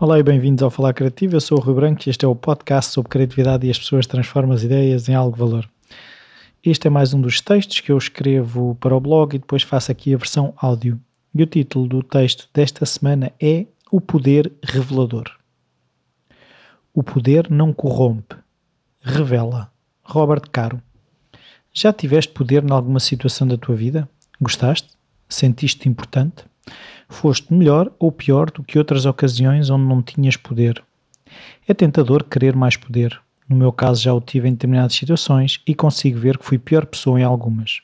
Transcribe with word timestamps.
Olá 0.00 0.18
e 0.18 0.22
bem-vindos 0.22 0.62
ao 0.62 0.70
Falar 0.70 0.94
Criativo. 0.94 1.36
Eu 1.36 1.40
sou 1.40 1.58
o 1.58 1.60
Rui 1.60 1.74
Branco 1.74 2.02
e 2.06 2.10
este 2.10 2.24
é 2.24 2.28
o 2.28 2.34
podcast 2.34 2.92
sobre 2.92 3.10
criatividade 3.10 3.66
e 3.66 3.70
as 3.70 3.78
pessoas 3.78 4.06
transformam 4.06 4.54
as 4.54 4.62
ideias 4.62 5.06
em 5.06 5.14
algo 5.14 5.34
de 5.34 5.38
valor. 5.38 5.68
Este 6.64 6.86
é 6.86 6.90
mais 6.90 7.12
um 7.12 7.20
dos 7.20 7.42
textos 7.42 7.80
que 7.80 7.92
eu 7.92 7.98
escrevo 7.98 8.74
para 8.80 8.96
o 8.96 9.00
blog 9.00 9.34
e 9.34 9.38
depois 9.38 9.62
faço 9.62 9.92
aqui 9.92 10.14
a 10.14 10.16
versão 10.16 10.54
áudio. 10.56 10.98
E 11.34 11.42
o 11.42 11.46
título 11.46 11.86
do 11.86 12.02
texto 12.02 12.48
desta 12.54 12.86
semana 12.86 13.30
é 13.38 13.66
O 13.92 14.00
Poder 14.00 14.50
Revelador. 14.62 15.30
O 16.94 17.02
poder 17.02 17.50
não 17.50 17.74
corrompe, 17.74 18.34
revela. 19.02 19.70
Robert 20.02 20.48
Caro. 20.50 20.80
Já 21.70 21.92
tiveste 21.92 22.32
poder 22.32 22.64
em 22.64 22.72
alguma 22.72 22.98
situação 22.98 23.46
da 23.46 23.58
tua 23.58 23.76
vida? 23.76 24.08
Gostaste? 24.40 24.97
Sentiste-te 25.28 25.88
importante? 25.88 26.44
Foste 27.08 27.52
melhor 27.52 27.92
ou 27.98 28.10
pior 28.10 28.50
do 28.50 28.62
que 28.62 28.78
outras 28.78 29.06
ocasiões 29.06 29.70
onde 29.70 29.84
não 29.84 30.02
tinhas 30.02 30.36
poder? 30.36 30.82
É 31.66 31.74
tentador 31.74 32.24
querer 32.24 32.56
mais 32.56 32.76
poder. 32.76 33.20
No 33.48 33.56
meu 33.56 33.72
caso 33.72 34.02
já 34.02 34.12
o 34.12 34.20
tive 34.20 34.48
em 34.48 34.52
determinadas 34.52 34.94
situações 34.94 35.60
e 35.66 35.74
consigo 35.74 36.18
ver 36.18 36.38
que 36.38 36.44
fui 36.44 36.58
pior 36.58 36.84
pessoa 36.84 37.18
em 37.18 37.24
algumas. 37.24 37.80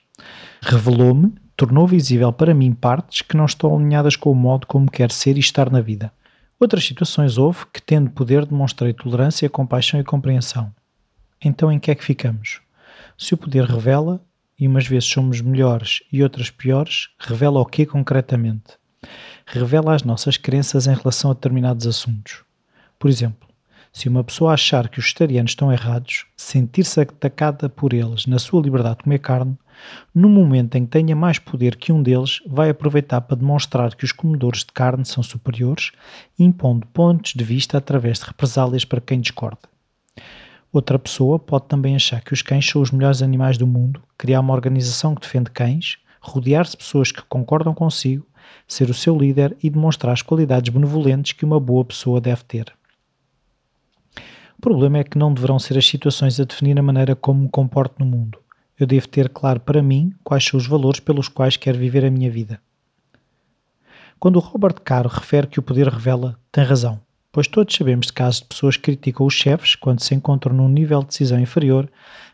Revelou-me, 0.60 1.32
tornou 1.56 1.86
visível 1.86 2.32
para 2.32 2.54
mim 2.54 2.72
partes 2.72 3.22
que 3.22 3.36
não 3.36 3.46
estão 3.46 3.74
alinhadas 3.74 4.16
com 4.16 4.30
o 4.30 4.34
modo 4.34 4.66
como 4.66 4.90
quero 4.90 5.12
ser 5.12 5.36
e 5.36 5.40
estar 5.40 5.70
na 5.70 5.80
vida. 5.80 6.12
Outras 6.60 6.84
situações 6.84 7.36
houve 7.36 7.66
que, 7.72 7.82
tendo 7.82 8.10
poder, 8.10 8.46
demonstrei 8.46 8.92
tolerância, 8.92 9.48
compaixão 9.50 9.98
e 9.98 10.04
compreensão. 10.04 10.72
Então 11.42 11.70
em 11.70 11.78
que 11.78 11.90
é 11.90 11.94
que 11.94 12.04
ficamos? 12.04 12.60
Se 13.18 13.34
o 13.34 13.36
poder 13.36 13.64
revela, 13.64 14.20
e 14.58 14.68
umas 14.68 14.86
vezes 14.86 15.08
somos 15.08 15.40
melhores 15.40 16.02
e 16.12 16.22
outras 16.22 16.50
piores, 16.50 17.08
revela 17.18 17.60
o 17.60 17.66
que 17.66 17.84
concretamente? 17.84 18.78
Revela 19.46 19.94
as 19.94 20.02
nossas 20.02 20.36
crenças 20.36 20.86
em 20.86 20.94
relação 20.94 21.30
a 21.30 21.34
determinados 21.34 21.86
assuntos. 21.86 22.42
Por 22.98 23.10
exemplo, 23.10 23.48
se 23.92 24.08
uma 24.08 24.24
pessoa 24.24 24.54
achar 24.54 24.88
que 24.88 24.98
os 24.98 25.04
vegetarianos 25.04 25.52
estão 25.52 25.72
errados, 25.72 26.26
sentir-se 26.36 27.00
atacada 27.00 27.68
por 27.68 27.92
eles 27.92 28.26
na 28.26 28.40
sua 28.40 28.60
liberdade 28.60 28.98
de 28.98 29.04
comer 29.04 29.20
carne, 29.20 29.56
no 30.12 30.28
momento 30.28 30.74
em 30.74 30.84
que 30.84 30.90
tenha 30.90 31.14
mais 31.14 31.38
poder 31.38 31.76
que 31.76 31.92
um 31.92 32.02
deles, 32.02 32.40
vai 32.46 32.70
aproveitar 32.70 33.20
para 33.20 33.36
demonstrar 33.36 33.94
que 33.94 34.04
os 34.04 34.10
comedores 34.10 34.60
de 34.60 34.72
carne 34.72 35.04
são 35.04 35.22
superiores, 35.22 35.92
impondo 36.38 36.86
pontos 36.88 37.34
de 37.34 37.44
vista 37.44 37.78
através 37.78 38.18
de 38.18 38.26
represálias 38.26 38.84
para 38.84 39.00
quem 39.00 39.20
discorda. 39.20 39.68
Outra 40.74 40.98
pessoa 40.98 41.38
pode 41.38 41.66
também 41.66 41.94
achar 41.94 42.20
que 42.20 42.32
os 42.32 42.42
cães 42.42 42.68
são 42.68 42.82
os 42.82 42.90
melhores 42.90 43.22
animais 43.22 43.56
do 43.56 43.64
mundo, 43.64 44.02
criar 44.18 44.40
uma 44.40 44.52
organização 44.52 45.14
que 45.14 45.20
defende 45.20 45.48
cães, 45.52 45.98
rodear-se 46.20 46.72
de 46.72 46.78
pessoas 46.78 47.12
que 47.12 47.22
concordam 47.22 47.72
consigo, 47.72 48.26
ser 48.66 48.90
o 48.90 48.94
seu 48.94 49.16
líder 49.16 49.56
e 49.62 49.70
demonstrar 49.70 50.12
as 50.12 50.20
qualidades 50.20 50.74
benevolentes 50.74 51.30
que 51.30 51.44
uma 51.44 51.60
boa 51.60 51.84
pessoa 51.84 52.20
deve 52.20 52.42
ter. 52.42 52.74
O 54.58 54.60
problema 54.60 54.98
é 54.98 55.04
que 55.04 55.16
não 55.16 55.32
deverão 55.32 55.60
ser 55.60 55.78
as 55.78 55.86
situações 55.86 56.40
a 56.40 56.44
definir 56.44 56.76
a 56.76 56.82
maneira 56.82 57.14
como 57.14 57.42
me 57.42 57.48
comporto 57.48 57.94
no 58.00 58.04
mundo. 58.04 58.40
Eu 58.76 58.84
devo 58.84 59.06
ter 59.06 59.28
claro 59.28 59.60
para 59.60 59.80
mim 59.80 60.12
quais 60.24 60.44
são 60.44 60.58
os 60.58 60.66
valores 60.66 60.98
pelos 60.98 61.28
quais 61.28 61.56
quero 61.56 61.78
viver 61.78 62.04
a 62.04 62.10
minha 62.10 62.32
vida. 62.32 62.60
Quando 64.18 64.40
Robert 64.40 64.80
Caro 64.82 65.08
refere 65.08 65.46
que 65.46 65.60
o 65.60 65.62
poder 65.62 65.86
revela, 65.86 66.36
tem 66.50 66.64
razão 66.64 67.00
pois 67.34 67.48
todos 67.48 67.74
sabemos 67.74 68.06
de 68.06 68.12
casos 68.12 68.42
de 68.42 68.46
pessoas 68.46 68.76
que 68.76 68.84
criticam 68.84 69.26
os 69.26 69.34
chefes 69.34 69.74
quando 69.74 69.98
se 69.98 70.14
encontram 70.14 70.54
num 70.54 70.68
nível 70.68 71.00
de 71.00 71.08
decisão 71.08 71.40
inferior, 71.40 71.90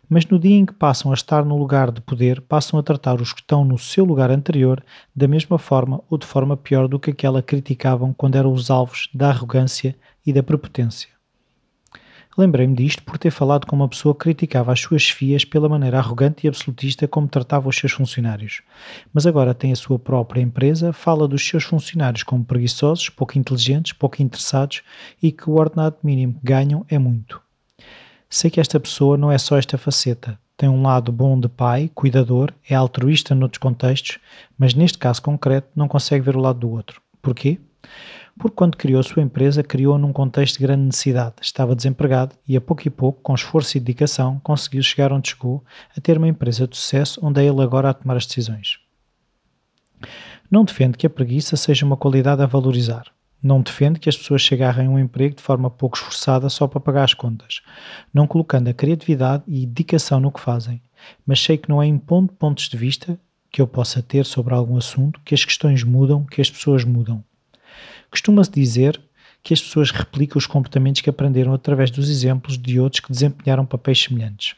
mas 0.06 0.26
no 0.26 0.38
dia 0.38 0.56
em 0.56 0.66
que 0.66 0.74
passam 0.74 1.10
a 1.10 1.14
estar 1.14 1.42
no 1.42 1.56
lugar 1.56 1.90
de 1.90 2.02
poder, 2.02 2.42
passam 2.42 2.78
a 2.78 2.82
tratar 2.82 3.18
os 3.18 3.32
que 3.32 3.40
estão 3.40 3.64
no 3.64 3.78
seu 3.78 4.04
lugar 4.04 4.30
anterior 4.30 4.84
da 5.16 5.26
mesma 5.26 5.58
forma 5.58 6.02
ou 6.10 6.18
de 6.18 6.26
forma 6.26 6.54
pior 6.54 6.86
do 6.86 7.00
que 7.00 7.12
aquela 7.12 7.40
que 7.40 7.48
criticavam 7.48 8.12
quando 8.12 8.36
eram 8.36 8.52
os 8.52 8.70
alvos 8.70 9.08
da 9.14 9.30
arrogância 9.30 9.96
e 10.26 10.34
da 10.34 10.42
prepotência. 10.42 11.19
Lembrei-me 12.39 12.77
disto 12.77 13.02
por 13.02 13.18
ter 13.18 13.30
falado 13.30 13.67
com 13.67 13.74
uma 13.74 13.89
pessoa 13.89 14.14
que 14.14 14.20
criticava 14.20 14.73
as 14.73 14.80
suas 14.80 15.02
chefias 15.02 15.45
pela 15.45 15.68
maneira 15.68 15.98
arrogante 15.98 16.46
e 16.46 16.48
absolutista 16.48 17.08
como 17.08 17.27
tratava 17.27 17.68
os 17.68 17.77
seus 17.77 17.92
funcionários. 17.92 18.63
Mas 19.13 19.27
agora 19.27 19.52
tem 19.52 19.73
a 19.73 19.77
sua 19.77 19.98
própria 19.98 20.40
empresa, 20.40 20.92
fala 20.92 21.27
dos 21.27 21.46
seus 21.46 21.64
funcionários 21.64 22.23
como 22.23 22.45
preguiçosos, 22.45 23.08
pouco 23.08 23.36
inteligentes, 23.36 23.92
pouco 23.92 24.23
interessados 24.23 24.83
e 25.20 25.33
que 25.33 25.51
o 25.51 25.55
ordenado 25.55 25.96
mínimo 26.02 26.35
que 26.35 26.40
ganham 26.45 26.86
é 26.89 26.98
muito. 26.98 27.40
Sei 28.29 28.48
que 28.48 28.61
esta 28.61 28.79
pessoa 28.79 29.17
não 29.17 29.33
é 29.33 29.36
só 29.36 29.58
esta 29.58 29.77
faceta. 29.77 30.39
Tem 30.57 30.69
um 30.69 30.83
lado 30.83 31.11
bom 31.11 31.40
de 31.40 31.48
pai, 31.48 31.90
cuidador, 31.92 32.52
é 32.69 32.77
altruísta 32.77 33.35
noutros 33.35 33.58
contextos, 33.58 34.19
mas 34.57 34.73
neste 34.73 34.98
caso 34.98 35.20
concreto 35.20 35.69
não 35.74 35.89
consegue 35.89 36.24
ver 36.24 36.36
o 36.36 36.40
lado 36.40 36.61
do 36.61 36.70
outro. 36.70 37.02
Porquê? 37.20 37.58
Porque 38.39 38.57
quando 38.57 38.77
criou 38.77 39.02
sua 39.02 39.23
empresa, 39.23 39.63
criou 39.63 39.98
num 39.98 40.13
contexto 40.13 40.58
de 40.58 40.63
grande 40.63 40.85
necessidade. 40.85 41.35
Estava 41.41 41.77
desempregado 41.77 42.35
e, 42.46 42.57
a 42.57 42.61
pouco 42.61 42.86
e 42.86 42.91
pouco, 42.91 43.20
com 43.23 43.35
esforço 43.35 43.77
e 43.77 43.80
dedicação, 43.80 44.41
conseguiu 44.42 44.83
chegar 44.83 45.13
onde 45.13 45.30
chegou, 45.30 45.64
a 45.96 46.01
ter 46.01 46.18
uma 46.18 46.29
empresa 46.29 46.67
de 46.67 46.77
sucesso 46.77 47.20
onde 47.23 47.40
é 47.40 47.45
ele 47.45 47.63
agora 47.63 47.90
a 47.90 47.95
tomar 47.95 48.17
as 48.17 48.27
decisões. 48.27 48.79
Não 50.51 50.64
defende 50.64 50.98
que 50.98 51.07
a 51.07 51.11
preguiça 51.11 51.57
seja 51.57 51.86
uma 51.86 51.96
qualidade 51.96 52.42
a 52.42 52.46
valorizar. 52.46 53.05
Não 53.42 53.63
defende 53.63 53.98
que 53.98 54.08
as 54.08 54.17
pessoas 54.17 54.45
se 54.45 54.52
agarrem 54.52 54.86
a 54.86 54.90
um 54.90 54.98
emprego 54.98 55.36
de 55.36 55.42
forma 55.42 55.70
pouco 55.70 55.96
esforçada 55.96 56.48
só 56.48 56.67
para 56.67 56.80
pagar 56.80 57.05
as 57.05 57.14
contas, 57.14 57.63
não 58.13 58.27
colocando 58.27 58.69
a 58.69 58.74
criatividade 58.74 59.45
e 59.46 59.64
dedicação 59.64 60.20
no 60.20 60.30
que 60.30 60.40
fazem, 60.40 60.83
mas 61.24 61.40
sei 61.40 61.57
que 61.57 61.69
não 61.69 61.83
é 61.83 61.86
impondo 61.86 62.33
pontos 62.33 62.69
de 62.69 62.77
vista 62.77 63.19
que 63.51 63.63
eu 63.63 63.67
possa 63.67 64.02
ter 64.02 64.27
sobre 64.27 64.55
algum 64.55 64.77
assunto 64.77 65.20
que 65.24 65.35
as 65.35 65.45
questões 65.45 65.83
mudam, 65.83 66.24
que 66.24 66.40
as 66.40 66.51
pessoas 66.51 66.85
mudam. 66.85 67.24
Costuma-se 68.11 68.51
dizer 68.51 69.01
que 69.42 69.55
as 69.55 69.61
pessoas 69.61 69.91
replicam 69.91 70.39
os 70.39 70.47
comportamentos 70.47 71.01
que 71.01 71.11
aprenderam 71.11 71.53
através 71.53 71.91
dos 71.91 72.08
exemplos 72.11 72.58
de 72.58 72.79
outros 72.79 73.01
que 73.01 73.13
desempenharam 73.13 73.64
papéis 73.64 74.03
semelhantes. 74.03 74.55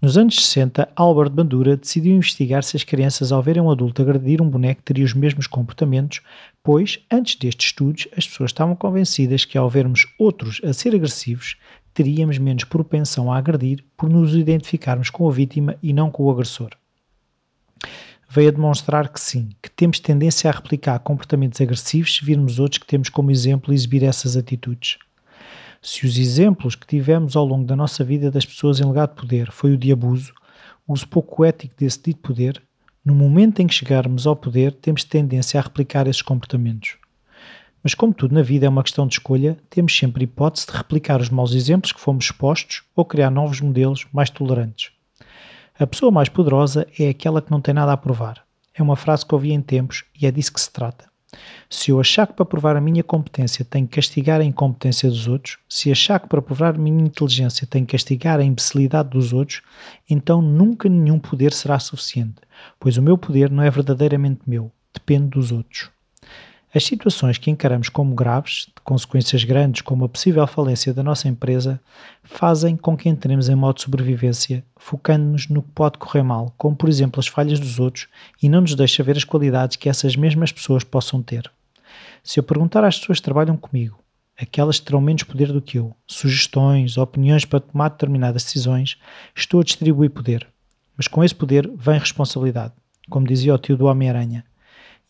Nos 0.00 0.16
anos 0.16 0.34
60, 0.34 0.88
Albert 0.96 1.30
Bandura 1.30 1.76
decidiu 1.76 2.16
investigar 2.16 2.64
se 2.64 2.76
as 2.76 2.82
crianças, 2.82 3.30
ao 3.30 3.40
verem 3.40 3.62
um 3.62 3.70
adulto 3.70 4.02
agredir 4.02 4.42
um 4.42 4.48
boneco, 4.48 4.82
teriam 4.82 5.04
os 5.04 5.14
mesmos 5.14 5.46
comportamentos, 5.46 6.20
pois, 6.62 6.98
antes 7.10 7.36
destes 7.36 7.66
estudos, 7.66 8.08
as 8.16 8.26
pessoas 8.26 8.50
estavam 8.50 8.74
convencidas 8.74 9.44
que, 9.44 9.56
ao 9.56 9.70
vermos 9.70 10.06
outros 10.18 10.60
a 10.64 10.72
ser 10.72 10.94
agressivos, 10.94 11.56
teríamos 11.94 12.38
menos 12.38 12.64
propensão 12.64 13.32
a 13.32 13.38
agredir 13.38 13.84
por 13.96 14.08
nos 14.08 14.34
identificarmos 14.34 15.08
com 15.08 15.28
a 15.28 15.32
vítima 15.32 15.76
e 15.80 15.92
não 15.92 16.10
com 16.10 16.24
o 16.24 16.30
agressor 16.30 16.70
veio 18.32 18.48
a 18.48 18.52
demonstrar 18.52 19.10
que 19.10 19.20
sim, 19.20 19.50
temos 19.82 19.98
tendência 19.98 20.48
a 20.48 20.54
replicar 20.54 21.00
comportamentos 21.00 21.60
agressivos 21.60 22.14
se 22.14 22.24
virmos 22.24 22.60
outros 22.60 22.78
que 22.78 22.86
temos 22.86 23.08
como 23.08 23.32
exemplo 23.32 23.74
exibir 23.74 24.04
essas 24.04 24.36
atitudes. 24.36 24.96
Se 25.82 26.06
os 26.06 26.16
exemplos 26.16 26.76
que 26.76 26.86
tivemos 26.86 27.34
ao 27.34 27.44
longo 27.44 27.64
da 27.64 27.74
nossa 27.74 28.04
vida 28.04 28.30
das 28.30 28.46
pessoas 28.46 28.78
em 28.78 28.84
legado 28.84 29.16
de 29.16 29.20
poder 29.20 29.50
foi 29.50 29.72
o 29.72 29.76
de 29.76 29.90
abuso, 29.90 30.32
o 30.86 30.92
uso 30.92 31.08
pouco 31.08 31.44
ético 31.44 31.74
desse 31.76 32.00
dito 32.00 32.20
poder, 32.20 32.62
no 33.04 33.12
momento 33.12 33.58
em 33.58 33.66
que 33.66 33.74
chegarmos 33.74 34.24
ao 34.24 34.36
poder, 34.36 34.70
temos 34.70 35.02
tendência 35.02 35.58
a 35.58 35.64
replicar 35.64 36.06
esses 36.06 36.22
comportamentos. 36.22 36.96
Mas, 37.82 37.92
como 37.92 38.14
tudo 38.14 38.36
na 38.36 38.42
vida 38.42 38.66
é 38.66 38.68
uma 38.68 38.84
questão 38.84 39.08
de 39.08 39.14
escolha, 39.14 39.58
temos 39.68 39.98
sempre 39.98 40.22
hipótese 40.22 40.68
de 40.68 40.76
replicar 40.76 41.20
os 41.20 41.28
maus 41.28 41.54
exemplos 41.54 41.90
que 41.90 42.00
fomos 42.00 42.26
expostos 42.26 42.84
ou 42.94 43.04
criar 43.04 43.30
novos 43.30 43.60
modelos 43.60 44.06
mais 44.12 44.30
tolerantes. 44.30 44.92
A 45.76 45.88
pessoa 45.88 46.12
mais 46.12 46.28
poderosa 46.28 46.86
é 46.96 47.08
aquela 47.08 47.42
que 47.42 47.50
não 47.50 47.60
tem 47.60 47.74
nada 47.74 47.92
a 47.92 47.96
provar. 47.96 48.44
É 48.74 48.82
uma 48.82 48.96
frase 48.96 49.24
que 49.26 49.34
ouvi 49.34 49.52
em 49.52 49.60
tempos 49.60 50.04
e 50.20 50.26
é 50.26 50.30
disso 50.30 50.52
que 50.52 50.60
se 50.60 50.70
trata. 50.70 51.12
Se 51.68 51.90
eu 51.90 51.98
achar 51.98 52.26
que 52.26 52.34
para 52.34 52.44
provar 52.44 52.76
a 52.76 52.80
minha 52.80 53.02
competência 53.02 53.64
tenho 53.64 53.86
que 53.86 53.94
castigar 53.94 54.40
a 54.40 54.44
incompetência 54.44 55.08
dos 55.08 55.26
outros, 55.26 55.58
se 55.68 55.90
achar 55.90 56.20
que 56.20 56.28
para 56.28 56.42
provar 56.42 56.74
a 56.74 56.78
minha 56.78 57.02
inteligência 57.02 57.66
tenho 57.66 57.86
que 57.86 57.92
castigar 57.92 58.38
a 58.38 58.44
imbecilidade 58.44 59.08
dos 59.08 59.32
outros, 59.32 59.62
então 60.08 60.42
nunca 60.42 60.88
nenhum 60.88 61.18
poder 61.18 61.52
será 61.52 61.78
suficiente, 61.78 62.36
pois 62.78 62.98
o 62.98 63.02
meu 63.02 63.16
poder 63.16 63.50
não 63.50 63.62
é 63.62 63.70
verdadeiramente 63.70 64.42
meu, 64.46 64.70
depende 64.92 65.28
dos 65.28 65.50
outros. 65.50 65.90
As 66.74 66.84
situações 66.84 67.36
que 67.36 67.50
encaramos 67.50 67.90
como 67.90 68.14
graves, 68.14 68.64
de 68.64 68.80
consequências 68.82 69.44
grandes 69.44 69.82
como 69.82 70.06
a 70.06 70.08
possível 70.08 70.46
falência 70.46 70.94
da 70.94 71.02
nossa 71.02 71.28
empresa, 71.28 71.78
fazem 72.24 72.78
com 72.78 72.96
que 72.96 73.10
entremos 73.10 73.50
em 73.50 73.54
modo 73.54 73.76
de 73.76 73.82
sobrevivência, 73.82 74.64
focando-nos 74.78 75.48
no 75.48 75.62
que 75.62 75.70
pode 75.72 75.98
correr 75.98 76.22
mal, 76.22 76.54
como 76.56 76.74
por 76.74 76.88
exemplo 76.88 77.20
as 77.20 77.26
falhas 77.26 77.60
dos 77.60 77.78
outros, 77.78 78.08
e 78.42 78.48
não 78.48 78.62
nos 78.62 78.74
deixa 78.74 79.02
ver 79.02 79.18
as 79.18 79.24
qualidades 79.24 79.76
que 79.76 79.86
essas 79.86 80.16
mesmas 80.16 80.50
pessoas 80.50 80.82
possam 80.82 81.22
ter. 81.22 81.50
Se 82.24 82.40
eu 82.40 82.42
perguntar 82.42 82.82
às 82.84 82.98
pessoas 82.98 83.18
que 83.18 83.24
trabalham 83.24 83.56
comigo, 83.58 83.98
aquelas 84.40 84.80
que 84.80 84.86
terão 84.86 85.00
menos 85.02 85.24
poder 85.24 85.52
do 85.52 85.60
que 85.60 85.78
eu, 85.78 85.94
sugestões, 86.06 86.96
opiniões 86.96 87.44
para 87.44 87.60
tomar 87.60 87.90
determinadas 87.90 88.44
decisões, 88.44 88.96
estou 89.36 89.60
a 89.60 89.64
distribuir 89.64 90.08
poder. 90.08 90.48
Mas 90.96 91.06
com 91.06 91.22
esse 91.22 91.34
poder 91.34 91.70
vem 91.76 91.98
responsabilidade, 91.98 92.72
como 93.10 93.26
dizia 93.26 93.54
o 93.54 93.58
tio 93.58 93.76
do 93.76 93.84
Homem-Aranha 93.84 94.42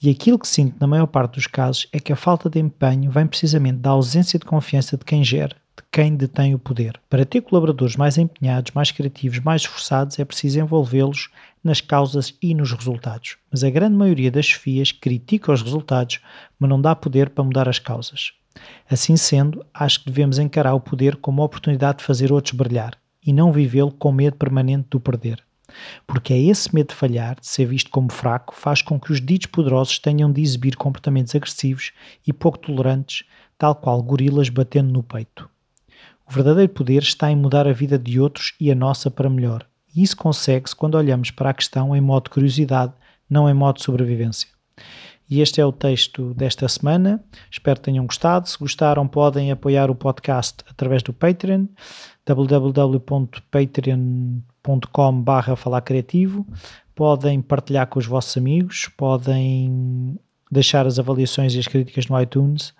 e 0.02 0.10
aquilo 0.10 0.36
que 0.36 0.48
sinto 0.48 0.76
na 0.80 0.86
maior 0.88 1.06
parte 1.06 1.34
dos 1.34 1.46
casos 1.46 1.86
é 1.92 2.00
que 2.00 2.12
a 2.12 2.16
falta 2.16 2.50
de 2.50 2.58
empenho 2.58 3.08
vem 3.08 3.24
precisamente 3.24 3.78
da 3.78 3.90
ausência 3.90 4.36
de 4.36 4.44
confiança 4.44 4.96
de 4.96 5.04
quem 5.04 5.22
gera, 5.22 5.54
de 5.76 5.84
quem 5.92 6.16
detém 6.16 6.54
o 6.54 6.58
poder. 6.58 7.00
Para 7.08 7.24
ter 7.24 7.40
colaboradores 7.40 7.94
mais 7.94 8.18
empenhados, 8.18 8.72
mais 8.72 8.90
criativos, 8.90 9.38
mais 9.38 9.62
esforçados, 9.62 10.18
é 10.18 10.24
preciso 10.24 10.58
envolvê-los 10.58 11.30
nas 11.62 11.80
causas 11.80 12.34
e 12.42 12.52
nos 12.52 12.72
resultados. 12.72 13.36
Mas 13.48 13.62
a 13.62 13.70
grande 13.70 13.94
maioria 13.94 14.30
das 14.30 14.46
chefias 14.46 14.90
critica 14.90 15.52
os 15.52 15.62
resultados, 15.62 16.18
mas 16.58 16.68
não 16.68 16.80
dá 16.80 16.96
poder 16.96 17.30
para 17.30 17.44
mudar 17.44 17.68
as 17.68 17.78
causas. 17.78 18.32
Assim 18.90 19.16
sendo, 19.16 19.64
acho 19.72 20.00
que 20.00 20.10
devemos 20.10 20.40
encarar 20.40 20.74
o 20.74 20.80
poder 20.80 21.14
como 21.14 21.38
uma 21.38 21.46
oportunidade 21.46 21.98
de 21.98 22.04
fazer 22.04 22.32
outros 22.32 22.54
brilhar 22.54 22.98
e 23.24 23.32
não 23.32 23.52
vivê-lo 23.52 23.92
com 23.92 24.10
medo 24.10 24.36
permanente 24.36 24.88
do 24.90 24.98
perder. 24.98 25.44
Porque 26.06 26.32
é 26.32 26.38
esse 26.38 26.74
medo 26.74 26.88
de 26.88 26.94
falhar, 26.94 27.38
de 27.40 27.46
ser 27.46 27.66
visto 27.66 27.90
como 27.90 28.10
fraco, 28.10 28.54
faz 28.54 28.82
com 28.82 28.98
que 28.98 29.12
os 29.12 29.20
ditos 29.20 29.46
poderosos 29.46 29.98
tenham 29.98 30.30
de 30.30 30.40
exibir 30.40 30.76
comportamentos 30.76 31.34
agressivos 31.34 31.92
e 32.26 32.32
pouco 32.32 32.58
tolerantes, 32.58 33.24
tal 33.58 33.74
qual 33.74 34.02
gorilas 34.02 34.48
batendo 34.48 34.92
no 34.92 35.02
peito. 35.02 35.48
O 36.28 36.32
verdadeiro 36.32 36.72
poder 36.72 37.02
está 37.02 37.30
em 37.30 37.36
mudar 37.36 37.66
a 37.66 37.72
vida 37.72 37.98
de 37.98 38.18
outros 38.18 38.54
e 38.58 38.70
a 38.70 38.74
nossa 38.74 39.10
para 39.10 39.28
melhor. 39.28 39.66
E 39.94 40.02
isso 40.02 40.16
consegue-se 40.16 40.74
quando 40.74 40.94
olhamos 40.94 41.30
para 41.30 41.50
a 41.50 41.54
questão 41.54 41.94
em 41.94 42.00
modo 42.00 42.24
de 42.24 42.30
curiosidade, 42.30 42.92
não 43.28 43.48
em 43.48 43.54
modo 43.54 43.76
de 43.76 43.84
sobrevivência. 43.84 44.48
E 45.28 45.40
este 45.40 45.60
é 45.60 45.64
o 45.64 45.72
texto 45.72 46.34
desta 46.34 46.68
semana. 46.68 47.24
Espero 47.50 47.80
que 47.80 47.84
tenham 47.84 48.04
gostado. 48.04 48.48
Se 48.48 48.58
gostaram, 48.58 49.08
podem 49.08 49.50
apoiar 49.50 49.90
o 49.90 49.94
podcast 49.94 50.58
através 50.68 51.02
do 51.02 51.12
Patreon, 51.12 51.66
www.patreon.com 52.26 54.51
barra 55.22 55.56
falar 55.56 55.80
criativo. 55.80 56.46
Podem 56.94 57.40
partilhar 57.40 57.86
com 57.86 57.98
os 57.98 58.06
vossos 58.06 58.36
amigos, 58.36 58.88
podem 58.96 60.18
deixar 60.50 60.86
as 60.86 60.98
avaliações 60.98 61.54
e 61.54 61.58
as 61.58 61.66
críticas 61.66 62.06
no 62.06 62.20
iTunes. 62.20 62.74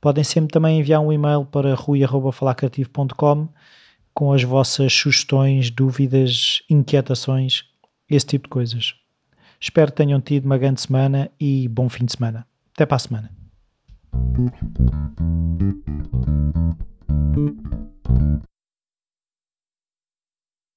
Podem 0.00 0.24
sempre 0.24 0.50
também 0.50 0.80
enviar 0.80 1.00
um 1.00 1.12
e-mail 1.12 1.44
para 1.44 1.74
rui.falarcreativo.com 1.74 3.48
com 4.14 4.32
as 4.32 4.42
vossas 4.42 4.92
sugestões, 4.92 5.70
dúvidas, 5.70 6.62
inquietações, 6.68 7.64
esse 8.08 8.26
tipo 8.26 8.44
de 8.44 8.50
coisas. 8.50 8.94
Espero 9.60 9.90
que 9.90 9.98
tenham 9.98 10.20
tido 10.20 10.46
uma 10.46 10.58
grande 10.58 10.80
semana 10.80 11.30
e 11.38 11.68
bom 11.68 11.88
fim 11.88 12.06
de 12.06 12.12
semana. 12.12 12.46
Até 12.74 12.86
para 12.86 12.96
a 12.96 12.98
semana. 12.98 13.30